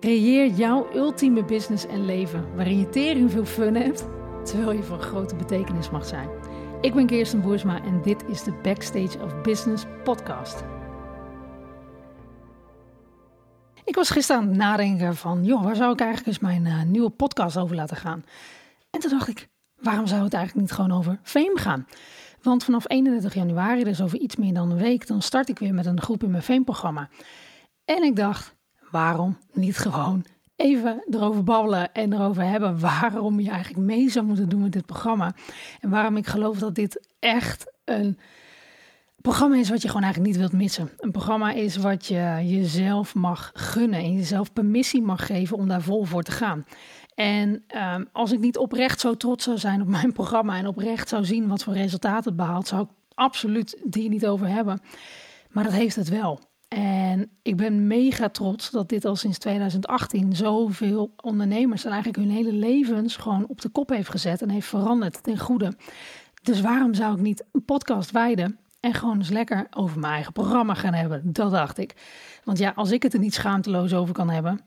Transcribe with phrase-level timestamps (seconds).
[0.00, 4.04] Creëer jouw ultieme business en leven waarin je tering veel fun hebt,
[4.44, 6.28] terwijl je van grote betekenis mag zijn.
[6.80, 10.64] Ik ben Kirsten Boersma en dit is de Backstage of Business podcast.
[13.84, 16.82] Ik was gisteren aan het nadenken van, joh, waar zou ik eigenlijk eens mijn uh,
[16.82, 18.24] nieuwe podcast over laten gaan?
[18.90, 19.48] En toen dacht ik,
[19.80, 21.86] waarom zou het eigenlijk niet gewoon over fame gaan?
[22.42, 25.74] Want vanaf 31 januari, dus over iets meer dan een week, dan start ik weer
[25.74, 27.08] met een groep in mijn fame-programma.
[27.84, 28.56] En ik dacht,
[28.90, 30.24] waarom niet gewoon
[30.56, 34.86] even erover babbelen en erover hebben waarom je eigenlijk mee zou moeten doen met dit
[34.86, 35.34] programma.
[35.80, 38.18] En waarom ik geloof dat dit echt een
[39.20, 40.90] programma is wat je gewoon eigenlijk niet wilt missen.
[40.96, 45.82] Een programma is wat je jezelf mag gunnen en jezelf permissie mag geven om daar
[45.82, 46.64] vol voor te gaan.
[47.14, 47.64] En
[47.94, 51.24] um, als ik niet oprecht zo trots zou zijn op mijn programma en oprecht zou
[51.24, 54.80] zien wat voor resultaten het behaalt, zou ik absoluut die niet over hebben.
[55.50, 56.40] Maar dat heeft het wel.
[56.68, 62.36] En ik ben mega trots dat dit al sinds 2018 zoveel ondernemers en eigenlijk hun
[62.36, 65.72] hele levens gewoon op de kop heeft gezet en heeft veranderd ten goede.
[66.42, 70.32] Dus waarom zou ik niet een podcast wijden en gewoon eens lekker over mijn eigen
[70.32, 71.32] programma gaan hebben?
[71.32, 71.94] Dat dacht ik.
[72.44, 74.60] Want ja, als ik het er niet schaamteloos over kan hebben,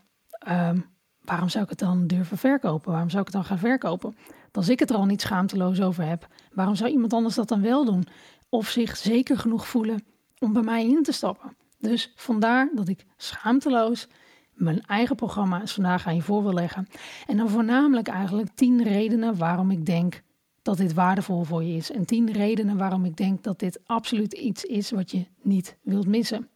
[0.49, 0.85] um,
[1.21, 2.91] waarom zou ik het dan durven verkopen?
[2.91, 4.15] Waarom zou ik het dan gaan verkopen?
[4.51, 7.61] Als ik het er al niet schaamteloos over heb, waarom zou iemand anders dat dan
[7.61, 8.07] wel doen?
[8.49, 10.03] Of zich zeker genoeg voelen
[10.39, 11.59] om bij mij in te stappen?
[11.81, 14.07] Dus vandaar dat ik schaamteloos
[14.53, 16.87] mijn eigen programma's vandaag aan je voor wil leggen.
[17.27, 20.21] En dan voornamelijk eigenlijk tien redenen waarom ik denk
[20.61, 21.91] dat dit waardevol voor je is.
[21.91, 26.07] En tien redenen waarom ik denk dat dit absoluut iets is wat je niet wilt
[26.07, 26.49] missen.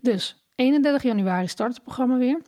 [0.00, 2.42] Dus 31 januari start het programma weer.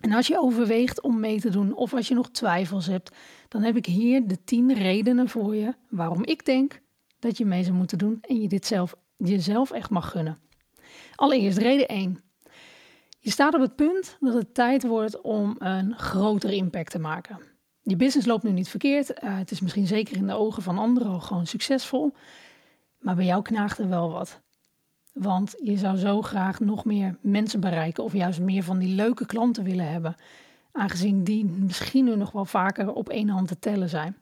[0.00, 3.16] En als je overweegt om mee te doen of als je nog twijfels hebt,
[3.48, 6.80] dan heb ik hier de tien redenen voor je waarom ik denk
[7.18, 10.38] dat je mee zou moeten doen en je dit zelf, jezelf echt mag gunnen.
[11.14, 12.20] Allereerst reden 1.
[13.18, 17.38] Je staat op het punt dat het tijd wordt om een grotere impact te maken.
[17.82, 19.10] Je business loopt nu niet verkeerd.
[19.10, 22.14] Uh, het is misschien zeker in de ogen van anderen al gewoon succesvol.
[22.98, 24.40] Maar bij jou knaagt er wel wat.
[25.12, 29.26] Want je zou zo graag nog meer mensen bereiken of juist meer van die leuke
[29.26, 30.16] klanten willen hebben.
[30.72, 34.16] Aangezien die misschien nu nog wel vaker op één hand te tellen zijn.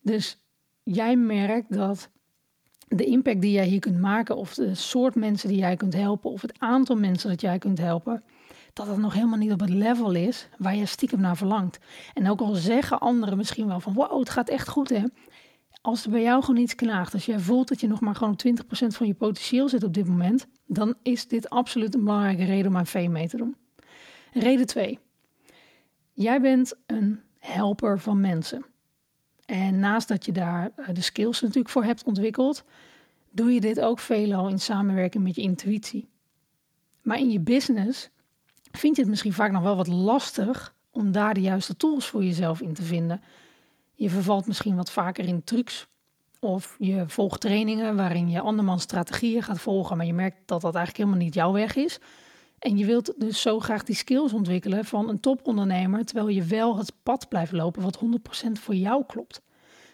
[0.00, 0.38] Dus
[0.82, 2.10] jij merkt dat
[2.96, 6.30] de impact die jij hier kunt maken, of de soort mensen die jij kunt helpen,
[6.30, 8.22] of het aantal mensen dat jij kunt helpen,
[8.72, 11.78] dat het nog helemaal niet op het level is waar je stiekem naar verlangt.
[12.14, 15.02] En ook al zeggen anderen misschien wel van wow, het gaat echt goed hè.
[15.80, 18.40] Als er bij jou gewoon iets knaagt, als jij voelt dat je nog maar gewoon
[18.46, 22.70] 20% van je potentieel zit op dit moment, dan is dit absoluut een belangrijke reden
[22.70, 23.56] om aan vee mee te doen.
[24.32, 24.98] Reden 2.
[26.12, 28.64] Jij bent een helper van mensen.
[29.46, 32.64] En naast dat je daar eh, de skills natuurlijk voor hebt ontwikkeld,
[33.30, 36.08] doe je dit ook veelal in samenwerking met je intuïtie.
[37.02, 38.10] Maar in je business
[38.72, 42.24] vind je het misschien vaak nog wel wat lastig om daar de juiste tools voor
[42.24, 43.22] jezelf in te vinden.
[43.94, 45.86] Je vervalt misschien wat vaker in trucs.
[46.40, 50.74] Of je volgt trainingen waarin je andermans strategieën gaat volgen, maar je merkt dat dat
[50.74, 51.98] eigenlijk helemaal niet jouw weg is.
[52.62, 56.78] En je wilt dus zo graag die skills ontwikkelen van een topondernemer, terwijl je wel
[56.78, 57.98] het pad blijft lopen wat
[58.48, 59.42] 100% voor jou klopt.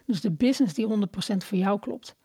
[0.05, 0.91] Dus de business die 100%
[1.37, 2.15] voor jou klopt.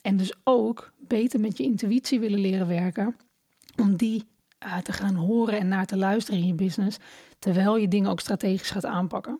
[0.00, 3.16] En dus ook beter met je intuïtie willen leren werken,
[3.76, 4.24] om die
[4.64, 6.98] uh, te gaan horen en naar te luisteren in je business,
[7.38, 9.38] terwijl je dingen ook strategisch gaat aanpakken.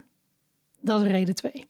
[0.81, 1.67] Dat is reden 2.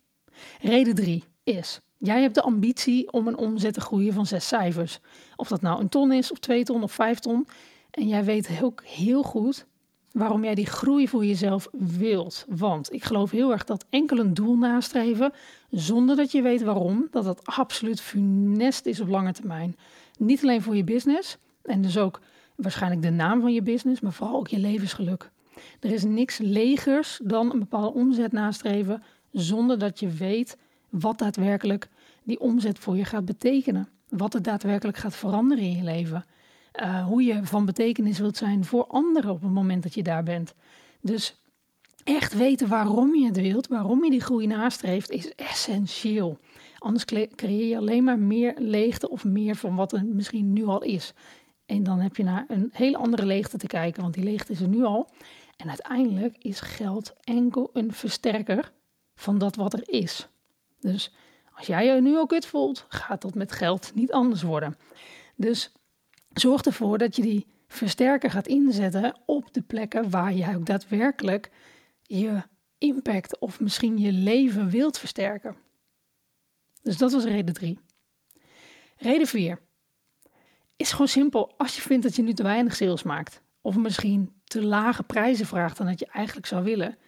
[0.61, 4.99] Reden 3 is, jij hebt de ambitie om een omzet te groeien van zes cijfers.
[5.37, 7.47] Of dat nou een ton is, of twee ton, of vijf ton.
[7.93, 9.67] En jij weet ook heel goed
[10.13, 12.47] waarom jij die groei voor jezelf wilt.
[12.49, 15.33] Want ik geloof heel erg dat enkel een doel nastreven,
[15.71, 19.77] zonder dat je weet waarom, dat dat absoluut funest is op lange termijn.
[20.19, 22.21] Niet alleen voor je business, en dus ook
[22.57, 25.31] waarschijnlijk de naam van je business, maar vooral ook je levensgeluk.
[25.81, 30.57] Er is niks legers dan een bepaalde omzet nastreven, zonder dat je weet
[30.89, 31.89] wat daadwerkelijk
[32.23, 33.89] die omzet voor je gaat betekenen.
[34.09, 36.25] Wat het daadwerkelijk gaat veranderen in je leven.
[36.81, 40.23] Uh, hoe je van betekenis wilt zijn voor anderen op het moment dat je daar
[40.23, 40.55] bent.
[41.01, 41.41] Dus
[42.05, 46.39] echt weten waarom je het wilt, waarom je die groei nastreeft, is essentieel.
[46.79, 47.05] Anders
[47.35, 51.15] creëer je alleen maar meer leegte of meer van wat er misschien nu al is.
[51.67, 54.61] En dan heb je naar een hele andere leegte te kijken, want die leegte is
[54.61, 55.09] er nu al.
[55.57, 58.73] En uiteindelijk is geld enkel een versterker
[59.15, 60.29] van dat wat er is.
[60.81, 61.13] Dus
[61.55, 64.77] als jij je nu ook kut voelt, gaat dat met geld niet anders worden.
[65.37, 65.73] Dus
[66.35, 71.51] zorg ervoor dat je die versterker gaat inzetten op de plekken waar jij ook daadwerkelijk
[72.03, 72.43] je
[72.79, 75.57] impact of misschien je leven wilt versterken.
[76.83, 77.79] Dus dat was reden 3.
[78.97, 79.61] Reden 4
[80.77, 81.55] is gewoon simpel.
[81.57, 85.47] Als je vindt dat je nu te weinig sales maakt, of misschien te lage prijzen
[85.47, 86.99] vraagt dan dat je eigenlijk zou willen.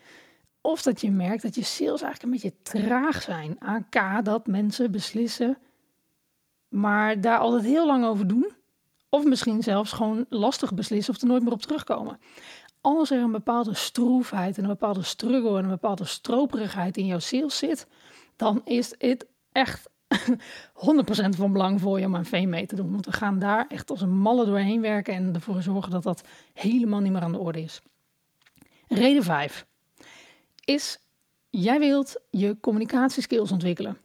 [0.61, 3.59] Of dat je merkt dat je sales eigenlijk een beetje traag zijn.
[3.59, 5.59] AK dat mensen beslissen,
[6.69, 8.53] maar daar altijd heel lang over doen.
[9.15, 12.21] Of misschien zelfs gewoon lastig beslissen of er nooit meer op terugkomen.
[12.81, 17.19] Als er een bepaalde stroefheid en een bepaalde struggle en een bepaalde stroperigheid in jouw
[17.19, 17.87] sales zit,
[18.37, 19.91] dan is het echt
[20.29, 22.91] 100% van belang voor je om aan veen mee te doen.
[22.91, 26.25] Want we gaan daar echt als een malle doorheen werken en ervoor zorgen dat dat
[26.53, 27.81] helemaal niet meer aan de orde is.
[28.89, 29.67] Reden 5
[30.65, 30.99] is,
[31.51, 33.99] jij wilt je communicatieskills ontwikkelen.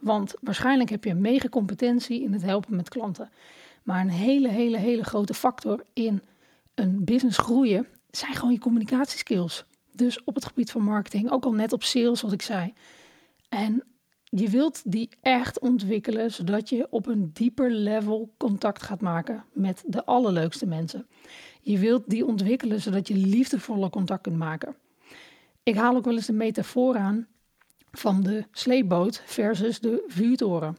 [0.00, 3.30] Want waarschijnlijk heb je een mega competentie in het helpen met klanten.
[3.86, 6.22] Maar een hele, hele, hele grote factor in
[6.74, 9.64] een business groeien zijn gewoon je communicatieskills.
[9.92, 12.72] Dus op het gebied van marketing, ook al net op sales, wat ik zei.
[13.48, 13.82] En
[14.24, 19.84] je wilt die echt ontwikkelen, zodat je op een dieper level contact gaat maken met
[19.86, 21.06] de allerleukste mensen.
[21.60, 24.76] Je wilt die ontwikkelen, zodat je liefdevolle contact kunt maken.
[25.62, 27.26] Ik haal ook wel eens de metafoor aan
[27.92, 30.76] van de sleepboot versus de vuurtoren.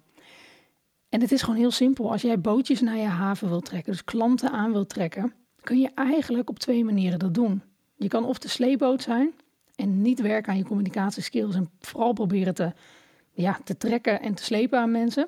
[1.10, 2.12] En het is gewoon heel simpel.
[2.12, 5.92] Als jij bootjes naar je haven wilt trekken, dus klanten aan wilt trekken, kun je
[5.96, 7.62] eigenlijk op twee manieren dat doen.
[7.96, 9.34] Je kan of de sleepboot zijn
[9.76, 12.74] en niet werken aan je communicatieskills en vooral proberen te,
[13.32, 15.28] ja, te trekken en te slepen aan mensen.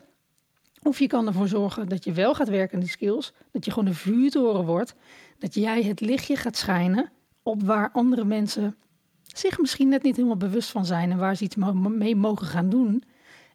[0.84, 3.72] Of je kan ervoor zorgen dat je wel gaat werken aan die skills, dat je
[3.72, 4.96] gewoon een vuurtoren wordt,
[5.38, 7.12] dat jij het lichtje gaat schijnen
[7.44, 8.76] op waar andere mensen
[9.24, 12.70] zich misschien net niet helemaal bewust van zijn en waar ze iets mee mogen gaan
[12.70, 13.04] doen.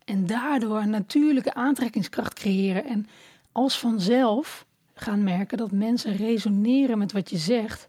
[0.05, 3.07] En daardoor een natuurlijke aantrekkingskracht creëren en
[3.53, 7.89] als vanzelf gaan merken dat mensen resoneren met wat je zegt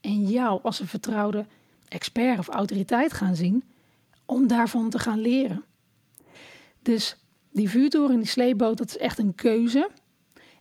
[0.00, 1.46] en jou als een vertrouwde
[1.88, 3.64] expert of autoriteit gaan zien
[4.24, 5.64] om daarvan te gaan leren.
[6.82, 7.16] Dus
[7.50, 9.90] die vuurtoren en die sleepboot, dat is echt een keuze.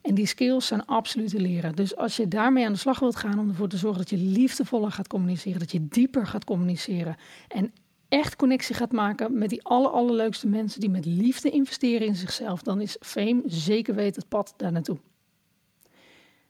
[0.01, 1.75] En die skills zijn absoluut te leren.
[1.75, 4.17] Dus als je daarmee aan de slag wilt gaan om ervoor te zorgen dat je
[4.17, 7.17] liefdevoller gaat communiceren, dat je dieper gaat communiceren
[7.47, 7.73] en
[8.09, 12.62] echt connectie gaat maken met die aller, allerleukste mensen die met liefde investeren in zichzelf,
[12.62, 14.98] dan is Fame zeker weten het pad daar naartoe.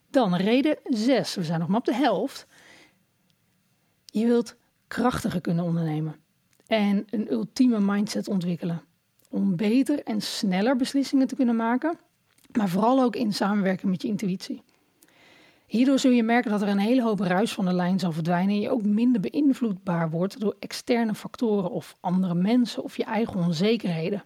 [0.10, 1.36] Dan reden 6.
[1.36, 2.48] We zijn nog maar op de helft.
[4.06, 4.56] Je wilt
[4.88, 6.16] krachtiger kunnen ondernemen
[6.68, 8.82] en een ultieme mindset ontwikkelen
[9.30, 11.98] om beter en sneller beslissingen te kunnen maken,
[12.52, 14.64] maar vooral ook in samenwerking met je intuïtie.
[15.68, 18.56] Hierdoor zul je merken dat er een hele hoop ruis van de lijn zal verdwijnen
[18.56, 23.36] en je ook minder beïnvloedbaar wordt door externe factoren of andere mensen of je eigen
[23.36, 24.22] onzekerheden.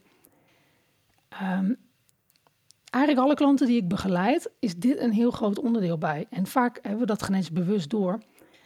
[1.41, 1.77] Um,
[2.89, 6.27] eigenlijk alle klanten die ik begeleid, is dit een heel groot onderdeel bij.
[6.29, 8.19] En vaak hebben we dat geen bewust door.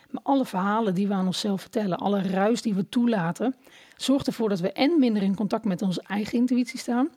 [0.10, 3.56] Maar alle verhalen die we aan onszelf vertellen, alle ruis die we toelaten,
[3.98, 7.10] zorgt ervoor dat we en minder in contact met onze eigen intuïtie staan,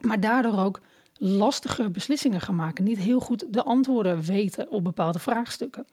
[0.00, 0.80] maar daardoor ook
[1.18, 2.84] lastige beslissingen gaan maken.
[2.84, 5.86] Niet heel goed de antwoorden weten op bepaalde vraagstukken.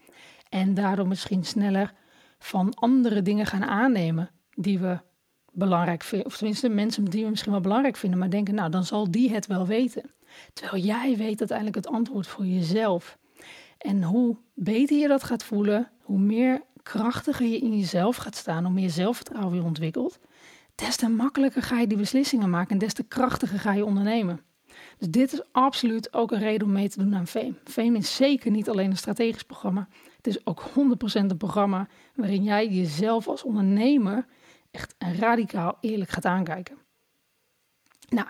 [0.50, 1.94] En daardoor misschien sneller
[2.40, 5.00] van andere dingen gaan aannemen die we
[5.52, 6.28] belangrijk vinden.
[6.28, 9.32] Of tenminste mensen die we misschien wel belangrijk vinden, maar denken, nou dan zal die
[9.34, 10.12] het wel weten.
[10.54, 13.18] Terwijl jij weet uiteindelijk het antwoord voor jezelf.
[13.78, 18.64] En hoe beter je dat gaat voelen, hoe meer krachtiger je in jezelf gaat staan,
[18.64, 20.20] hoe meer zelfvertrouwen je ontwikkelt,
[20.76, 24.40] des te makkelijker ga je die beslissingen maken en des te krachtiger ga je ondernemen.
[24.98, 27.56] Dus dit is absoluut ook een reden om mee te doen aan Fame.
[27.64, 29.88] Fame is zeker niet alleen een strategisch programma.
[30.18, 30.72] Het is ook 100%
[31.14, 34.26] een programma waarin jij jezelf als ondernemer
[34.72, 36.78] echt radicaal eerlijk gaat aankijken.
[38.10, 38.28] Nou,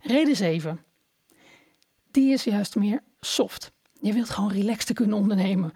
[0.00, 0.84] reden 7
[2.14, 3.72] die is juist meer soft.
[4.00, 5.72] Je wilt gewoon relaxed kunnen ondernemen.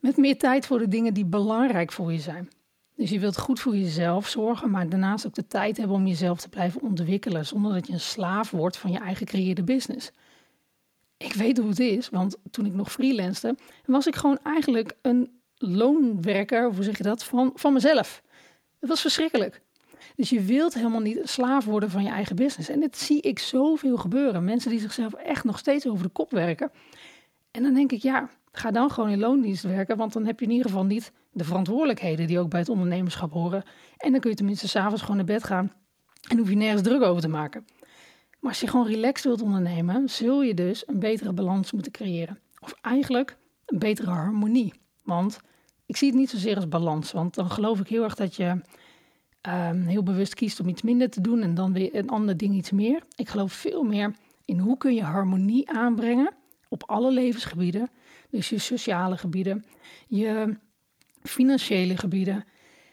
[0.00, 2.48] Met meer tijd voor de dingen die belangrijk voor je zijn.
[3.00, 6.40] Dus je wilt goed voor jezelf zorgen, maar daarnaast ook de tijd hebben om jezelf
[6.40, 10.10] te blijven ontwikkelen, zonder dat je een slaaf wordt van je eigen creëerde business.
[11.16, 15.30] Ik weet hoe het is, want toen ik nog freelancede, was ik gewoon eigenlijk een
[15.56, 18.22] loonwerker, hoe zeg je dat, van, van mezelf.
[18.80, 19.60] Het was verschrikkelijk.
[20.16, 22.68] Dus je wilt helemaal niet slaaf worden van je eigen business.
[22.68, 24.44] En dit zie ik zoveel gebeuren.
[24.44, 26.70] Mensen die zichzelf echt nog steeds over de kop werken.
[27.50, 29.96] En dan denk ik, ja, ga dan gewoon in loondienst werken.
[29.96, 33.32] Want dan heb je in ieder geval niet de verantwoordelijkheden die ook bij het ondernemerschap
[33.32, 33.62] horen.
[33.96, 35.72] En dan kun je tenminste s'avonds gewoon naar bed gaan.
[36.28, 37.64] En hoef je nergens druk over te maken.
[38.40, 42.38] Maar als je gewoon relaxed wilt ondernemen, zul je dus een betere balans moeten creëren.
[42.60, 44.72] Of eigenlijk een betere harmonie.
[45.02, 45.40] Want
[45.86, 47.12] ik zie het niet zozeer als balans.
[47.12, 48.60] Want dan geloof ik heel erg dat je
[49.48, 52.54] um, heel bewust kiest om iets minder te doen en dan weer een ander ding
[52.54, 53.02] iets meer.
[53.16, 54.14] Ik geloof veel meer
[54.44, 56.34] in hoe kun je harmonie aanbrengen
[56.68, 57.90] op alle levensgebieden.
[58.30, 59.64] Dus je sociale gebieden,
[60.08, 60.56] je
[61.22, 62.44] financiële gebieden,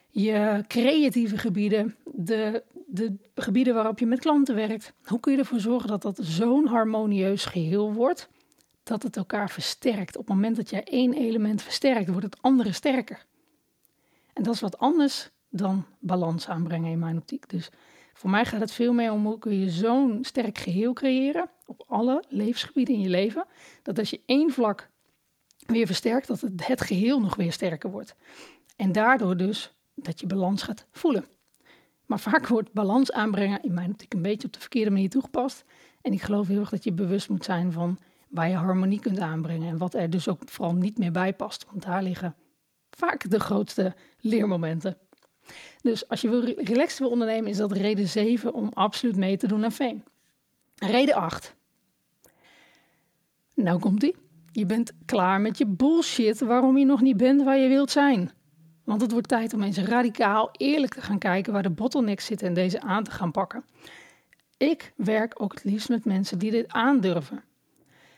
[0.10, 4.94] je creatieve gebieden, de, de gebieden waarop je met klanten werkt.
[5.04, 8.30] Hoe kun je ervoor zorgen dat dat zo'n harmonieus geheel wordt
[8.88, 10.18] dat het elkaar versterkt.
[10.18, 13.26] Op het moment dat jij één element versterkt, wordt het andere sterker.
[14.34, 17.50] En dat is wat anders dan balans aanbrengen in mijn optiek.
[17.50, 17.70] Dus
[18.14, 21.84] voor mij gaat het veel meer om hoe kun je zo'n sterk geheel creëren op
[21.88, 23.46] alle levensgebieden in je leven,
[23.84, 24.90] dat als je één vlak
[25.72, 28.16] weer versterkt, dat het, geheel nog weer sterker wordt.
[28.76, 31.26] En daardoor dus dat je balans gaat voelen.
[32.06, 35.64] Maar vaak wordt balans aanbrengen in mijn optiek een beetje op de verkeerde manier toegepast.
[36.02, 37.98] En ik geloof heel erg dat je bewust moet zijn van
[38.28, 39.70] waar je harmonie kunt aanbrengen.
[39.70, 41.66] En wat er dus ook vooral niet meer bij past.
[41.70, 42.36] Want daar liggen
[42.90, 44.98] vaak de grootste leermomenten.
[45.82, 49.48] Dus als je wil relaxed wil ondernemen, is dat reden 7 om absoluut mee te
[49.48, 50.00] doen aan fame.
[50.76, 51.56] Reden 8.
[53.54, 54.16] Nou komt ie.
[54.58, 58.32] Je bent klaar met je bullshit waarom je nog niet bent waar je wilt zijn.
[58.84, 62.48] Want het wordt tijd om eens radicaal eerlijk te gaan kijken waar de bottlenecks zitten
[62.48, 63.64] en deze aan te gaan pakken.
[64.58, 67.44] Ik werk ook het liefst met mensen die dit aandurven.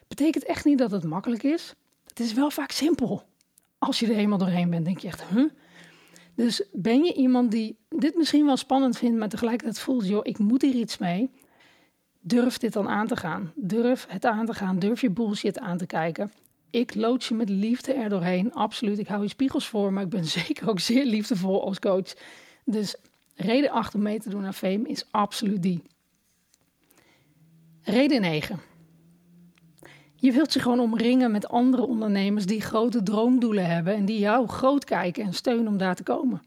[0.08, 1.74] Betekent echt niet dat het makkelijk is.
[2.06, 3.24] Het is wel vaak simpel.
[3.78, 5.50] Als je er helemaal doorheen bent, denk je echt, huh?
[6.36, 10.38] Dus ben je iemand die dit misschien wel spannend vindt, maar tegelijkertijd voelt, joh, ik
[10.38, 11.32] moet hier iets mee.
[12.30, 13.52] Durf dit dan aan te gaan.
[13.56, 14.80] Durf het aan te gaan.
[14.80, 16.32] Durf je bullshit aan te kijken.
[16.70, 18.54] Ik lood je met liefde er doorheen.
[18.54, 19.00] Absoluut.
[19.00, 22.14] Ik hou je spiegels voor, maar ik ben zeker ook zeer liefdevol als coach.
[22.66, 22.96] Dus
[23.36, 25.84] reden achter mee te doen aan Fame is absoluut die.
[27.82, 28.60] Reden 9.
[30.16, 34.48] Je wilt je gewoon omringen met andere ondernemers die grote droomdoelen hebben en die jou
[34.48, 36.42] groot kijken en steunen om daar te komen.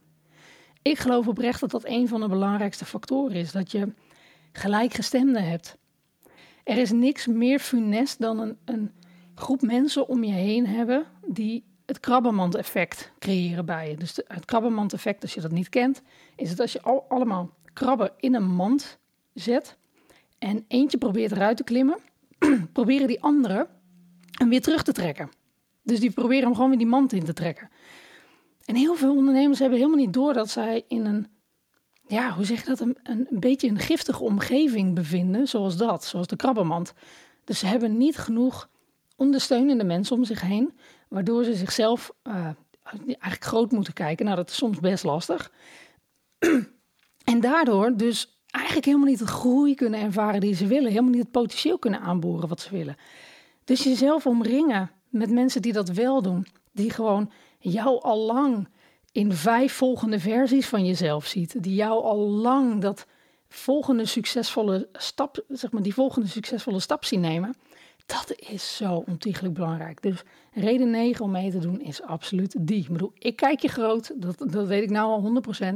[0.82, 3.92] Ik geloof oprecht dat dat een van de belangrijkste factoren is, dat je
[4.52, 5.76] gelijkgestemden hebt.
[6.64, 8.92] Er is niks meer funest dan een, een
[9.34, 13.96] groep mensen om je heen hebben die het krabbenmand-effect creëren bij je.
[13.96, 16.02] Dus het krabbenmand-effect, als je dat niet kent,
[16.36, 18.98] is het als je al, allemaal krabben in een mand
[19.34, 19.76] zet
[20.38, 21.98] en eentje probeert eruit te klimmen,
[22.72, 23.68] proberen die andere
[24.30, 25.30] hem weer terug te trekken.
[25.82, 27.70] Dus die proberen hem gewoon weer die mand in te trekken.
[28.64, 31.26] En heel veel ondernemers hebben helemaal niet door dat zij in een,
[32.06, 36.26] ja, hoe zeg je dat, een, een, beetje een giftige omgeving bevinden, zoals dat, zoals
[36.26, 36.92] de krabbenmand.
[37.44, 38.68] Dus ze hebben niet genoeg
[39.16, 40.78] ondersteunende mensen om zich heen,
[41.08, 42.48] waardoor ze zichzelf uh,
[43.06, 44.24] eigenlijk groot moeten kijken.
[44.24, 45.52] Nou, dat is soms best lastig.
[47.24, 51.22] en daardoor dus eigenlijk helemaal niet de groei kunnen ervaren die ze willen, helemaal niet
[51.22, 52.96] het potentieel kunnen aanboren wat ze willen.
[53.64, 58.68] Dus jezelf omringen met mensen die dat wel doen, die gewoon jou al lang
[59.12, 63.06] in vijf volgende versies van jezelf ziet, die jou al lang dat
[63.48, 67.54] volgende succesvolle stap, zeg maar, die volgende succesvolle stap zien nemen.
[68.06, 70.02] Dat is zo ontiegelijk belangrijk.
[70.02, 72.82] Dus reden 9 om mee te doen is absoluut die.
[72.82, 75.74] Ik bedoel, ik kijk je groot, dat, dat weet ik nou al 100%.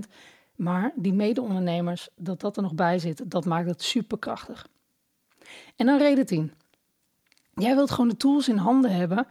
[0.54, 4.66] Maar die mede-ondernemers, dat dat er nog bij zit, dat maakt het superkrachtig.
[5.76, 6.52] En dan reden 10.
[7.54, 9.26] Jij wilt gewoon de tools in handen hebben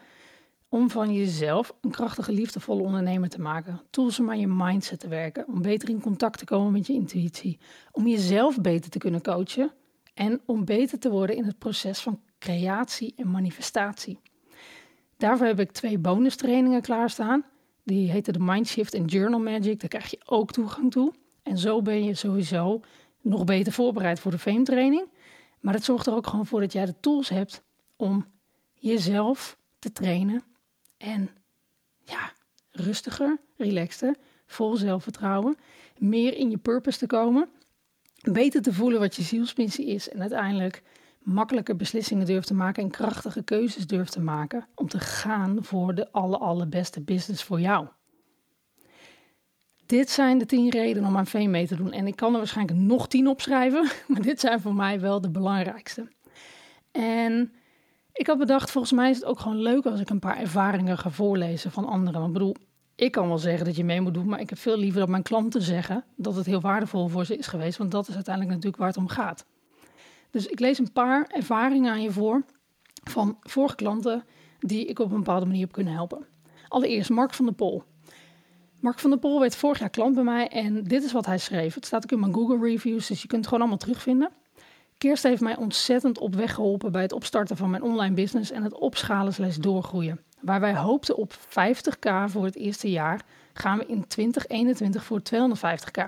[0.75, 3.81] om van jezelf een krachtige, liefdevolle ondernemer te maken.
[3.89, 6.93] Tools om aan je mindset te werken, om beter in contact te komen met je
[6.93, 7.59] intuïtie,
[7.91, 9.71] om jezelf beter te kunnen coachen
[10.13, 14.19] en om beter te worden in het proces van creatie en manifestatie.
[15.17, 17.45] Daarvoor heb ik twee bonus trainingen klaarstaan.
[17.83, 19.79] Die heten de Mindshift en Journal Magic.
[19.79, 21.13] Daar krijg je ook toegang toe.
[21.43, 22.81] En zo ben je sowieso
[23.21, 25.07] nog beter voorbereid voor de Fame training.
[25.59, 27.63] Maar het zorgt er ook gewoon voor dat jij de tools hebt
[27.95, 28.25] om
[28.73, 30.43] jezelf te trainen.
[30.97, 31.29] En
[31.97, 32.31] ja,
[32.71, 35.57] rustiger, relaxter, vol zelfvertrouwen.
[35.97, 37.49] Meer in je purpose te komen.
[38.31, 40.09] Beter te voelen wat je zielsmissie is.
[40.09, 40.83] En uiteindelijk
[41.19, 45.95] makkelijker beslissingen durft te maken en krachtige keuzes durft te maken om te gaan voor
[45.95, 47.87] de alle allerbeste business voor jou.
[49.85, 51.91] Dit zijn de tien redenen om aan Veen mee te doen.
[51.91, 55.29] En ik kan er waarschijnlijk nog tien opschrijven, maar dit zijn voor mij wel de
[55.29, 56.07] belangrijkste.
[56.91, 57.53] En
[58.15, 60.97] ik had bedacht, volgens mij is het ook gewoon leuk als ik een paar ervaringen
[60.97, 62.13] ga voorlezen van anderen.
[62.13, 62.55] Want ik bedoel,
[62.95, 65.09] ik kan wel zeggen dat je mee moet doen, maar ik heb veel liever dat
[65.09, 67.77] mijn klanten zeggen dat het heel waardevol voor ze is geweest.
[67.77, 69.45] Want dat is uiteindelijk natuurlijk waar het om gaat.
[70.29, 72.43] Dus ik lees een paar ervaringen aan je voor
[73.03, 74.23] van vorige klanten
[74.59, 76.25] die ik op een bepaalde manier heb kunnen helpen.
[76.67, 77.83] Allereerst Mark van der Pol.
[78.79, 81.37] Mark van der Pol werd vorig jaar klant bij mij en dit is wat hij
[81.37, 81.73] schreef.
[81.73, 84.31] Het staat ook in mijn Google reviews, dus je kunt het gewoon allemaal terugvinden.
[85.05, 88.63] Kirst heeft mij ontzettend op weg geholpen bij het opstarten van mijn online business en
[88.63, 90.19] het opschalen slash doorgroeien.
[90.41, 93.21] Waar wij hoopten op 50k voor het eerste jaar,
[93.53, 96.01] gaan we in 2021 voor 250k.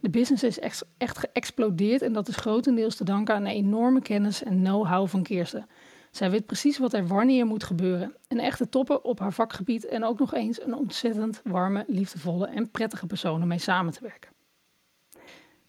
[0.00, 4.00] De business is echt, echt geëxplodeerd en dat is grotendeels te danken aan de enorme
[4.00, 5.66] kennis en know-how van Kirsten.
[6.10, 8.14] Zij weet precies wat er wanneer moet gebeuren.
[8.28, 12.70] Een echte topper op haar vakgebied en ook nog eens een ontzettend warme, liefdevolle en
[12.70, 14.30] prettige persoon om mee samen te werken.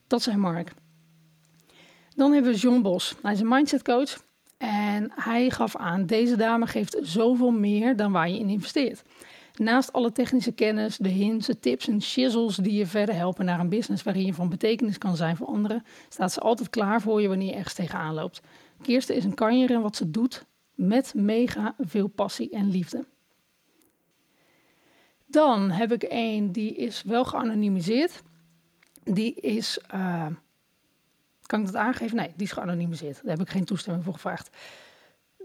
[0.08, 0.74] Dat zijn Mark.
[2.16, 3.16] Dan hebben we John Bos.
[3.22, 4.24] Hij is een mindset coach
[4.58, 9.04] En hij gaf aan, deze dame geeft zoveel meer dan waar je in investeert.
[9.56, 13.60] Naast alle technische kennis, de hints, de tips en shizzles die je verder helpen naar
[13.60, 17.22] een business waarin je van betekenis kan zijn voor anderen, staat ze altijd klaar voor
[17.22, 18.42] je wanneer je ergens tegenaan loopt.
[18.82, 23.06] Kirsten is een kanjer in wat ze doet met mega veel passie en liefde.
[25.26, 28.24] Dan heb ik een die is wel geanonimiseerd.
[29.04, 29.80] Die is.
[29.94, 30.26] Uh,
[31.46, 32.18] kan ik dat aangeven?
[32.18, 33.16] Nee, die is geanonimiseerd.
[33.24, 34.58] Daar heb ik geen toestemming voor gevraagd.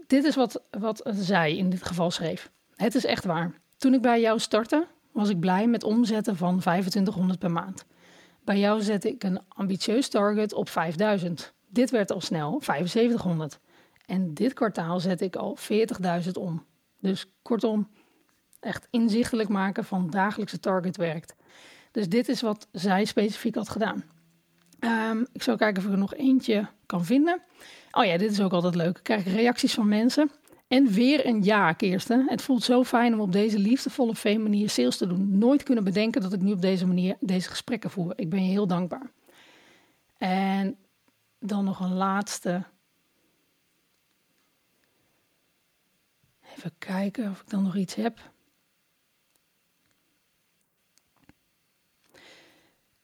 [0.07, 2.51] Dit is wat, wat zij in dit geval schreef.
[2.75, 3.53] Het is echt waar.
[3.77, 7.85] Toen ik bij jou startte, was ik blij met omzetten van 2500 per maand.
[8.43, 11.53] Bij jou zette ik een ambitieus target op 5000.
[11.67, 13.59] Dit werd al snel 7500.
[14.05, 15.57] En dit kwartaal zet ik al
[16.25, 16.65] 40.000 om.
[16.99, 17.89] Dus kortom,
[18.59, 21.35] echt inzichtelijk maken van dagelijkse target werkt.
[21.91, 24.03] Dus dit is wat zij specifiek had gedaan.
[24.83, 27.41] Um, ik zal kijken of ik er nog eentje kan vinden.
[27.91, 28.97] Oh ja, dit is ook altijd leuk.
[28.97, 30.31] Ik krijg reacties van mensen.
[30.67, 32.25] En weer een ja, Kirsten.
[32.27, 35.37] Het voelt zo fijn om op deze liefdevolle, fame manier sales te doen.
[35.37, 38.13] Nooit kunnen bedenken dat ik nu op deze manier deze gesprekken voer.
[38.15, 39.11] Ik ben je heel dankbaar.
[40.17, 40.77] En
[41.39, 42.63] dan nog een laatste.
[46.57, 48.19] Even kijken of ik dan nog iets heb.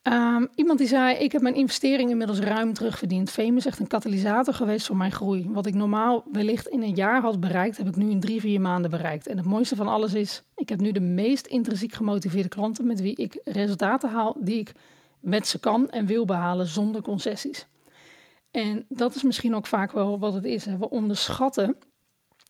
[0.08, 3.30] Ehm, iemand die zei: Ik heb mijn investering inmiddels ruim terugverdiend.
[3.30, 5.50] Fame is echt een katalysator geweest voor mijn groei.
[5.50, 8.62] Wat ik normaal wellicht in een jaar had bereikt, heb ik nu in drie, vier
[8.62, 9.28] maanden bereikt.
[9.28, 13.02] En het mooiste van alles is: ik heb nu de meest intrinsiek gemotiveerde klanten met
[13.02, 14.72] wie ik resultaten haal die ik
[15.20, 17.68] met ze kan en wil behalen zonder concessies.
[18.52, 20.66] En dat is misschien ook vaak wel wat het is.
[20.66, 21.78] We onderschatten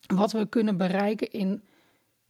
[0.07, 1.63] wat we kunnen bereiken in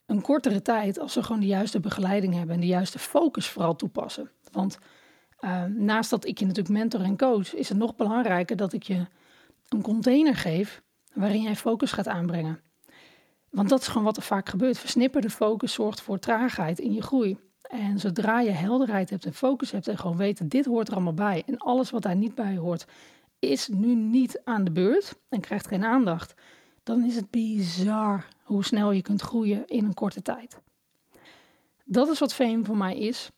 [0.05, 3.75] een kortere tijd als we gewoon de juiste begeleiding hebben en de juiste focus vooral
[3.75, 4.29] toepassen.
[4.51, 4.77] Want
[5.39, 8.84] uh, naast dat ik je natuurlijk mentor en coach, is het nog belangrijker dat ik
[8.84, 9.06] je
[9.70, 10.82] een container geef
[11.13, 12.62] waarin jij focus gaat aanbrengen.
[13.50, 14.77] Want dat is gewoon wat er vaak gebeurt.
[14.77, 17.38] Versnipperde focus zorgt voor traagheid in je groei.
[17.62, 21.13] En zodra je helderheid hebt en focus hebt en gewoon weet, dit hoort er allemaal
[21.13, 21.44] bij.
[21.46, 22.86] En alles wat daar niet bij hoort,
[23.39, 26.34] is nu niet aan de beurt en krijgt geen aandacht.
[26.84, 30.60] Dan is het bizar hoe snel je kunt groeien in een korte tijd.
[31.86, 33.32] Dat is wat fame voor mij is.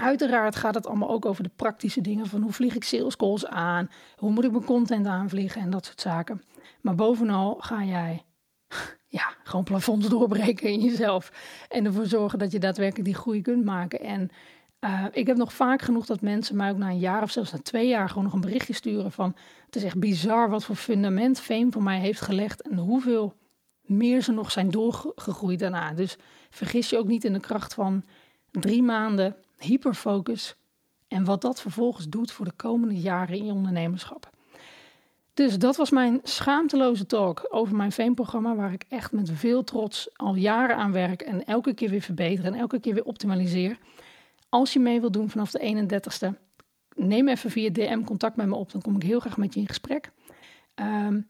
[0.00, 3.46] Uiteraard gaat het allemaal ook over de praktische dingen van hoe vlieg ik sales calls
[3.46, 6.42] aan, hoe moet ik mijn content aanvliegen en dat soort zaken.
[6.80, 8.24] Maar bovenal ga jij
[9.18, 11.32] ja, gewoon plafonds doorbreken in jezelf
[11.68, 14.00] en ervoor zorgen dat je daadwerkelijk die groei kunt maken.
[14.00, 14.30] En
[14.80, 17.52] uh, ik heb nog vaak genoeg dat mensen mij ook na een jaar of zelfs
[17.52, 20.76] na twee jaar gewoon nog een berichtje sturen van het is echt bizar wat voor
[20.76, 23.34] fundament Fame voor mij heeft gelegd en hoeveel
[23.80, 25.92] meer ze nog zijn doorgegroeid daarna.
[25.92, 26.16] Dus
[26.50, 28.04] vergis je ook niet in de kracht van
[28.50, 30.56] drie maanden hyperfocus
[31.08, 34.30] en wat dat vervolgens doet voor de komende jaren in je ondernemerschap.
[35.34, 40.10] Dus dat was mijn schaamteloze talk over mijn Fame-programma, waar ik echt met veel trots
[40.16, 43.78] al jaren aan werk en elke keer weer verbeter en elke keer weer optimaliseer.
[44.48, 46.38] Als je mee wilt doen vanaf de 31ste,
[46.94, 49.60] neem even via DM contact met me op, dan kom ik heel graag met je
[49.60, 50.10] in gesprek.
[50.74, 51.26] Um,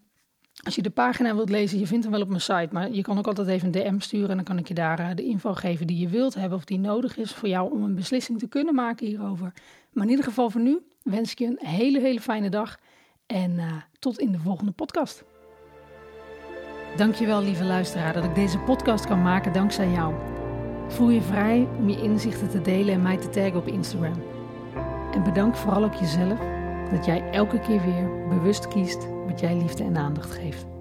[0.69, 3.03] als je de pagina wilt lezen, je vindt hem wel op mijn site, maar je
[3.03, 5.25] kan ook altijd even een DM sturen en dan kan ik je daar uh, de
[5.25, 8.39] info geven die je wilt hebben of die nodig is voor jou om een beslissing
[8.39, 9.53] te kunnen maken hierover.
[9.93, 12.79] Maar in ieder geval voor nu wens ik je een hele, hele fijne dag
[13.27, 15.25] en uh, tot in de volgende podcast.
[16.97, 20.15] Dankjewel lieve luisteraar dat ik deze podcast kan maken dankzij jou.
[20.89, 24.23] Voel je vrij om je inzichten te delen en mij te taggen op Instagram.
[25.13, 26.39] En bedank vooral ook jezelf
[26.91, 30.78] dat jij elke keer weer bewust kiest jij liefde en aandacht geeft.